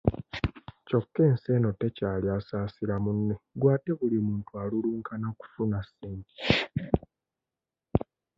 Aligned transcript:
Kyokka 0.87 1.19
ensi 1.29 1.47
eno 1.57 1.69
tekyali 1.79 2.27
asaasira 2.37 2.95
munne 3.03 3.33
gwe 3.59 3.69
ate 3.75 3.91
buli 3.99 4.17
muntu 4.27 4.51
alulunkana 4.63 5.27
kufuna 5.39 5.77
ssente. 5.87 6.41